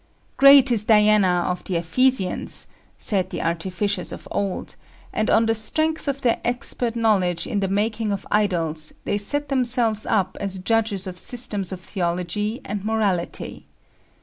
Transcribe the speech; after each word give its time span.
"Great 0.35 0.71
is 0.71 0.83
Diana 0.83 1.43
of 1.47 1.63
the 1.63 1.75
Ephesians" 1.75 2.65
said 2.97 3.29
the 3.29 3.43
artificers 3.43 4.11
of 4.11 4.27
old; 4.31 4.75
and 5.13 5.29
on 5.29 5.45
the 5.45 5.53
strength 5.53 6.07
of 6.07 6.21
their 6.21 6.41
expert 6.43 6.95
knowledge 6.95 7.45
in 7.45 7.59
the 7.59 7.67
making 7.67 8.11
of 8.11 8.25
idols 8.31 8.93
they 9.05 9.19
set 9.19 9.49
themselves 9.49 10.07
up 10.07 10.37
as 10.41 10.57
judges 10.57 11.05
of 11.05 11.19
systems 11.19 11.71
of 11.71 11.79
theology 11.79 12.61
and 12.65 12.83
morality. 12.83 13.67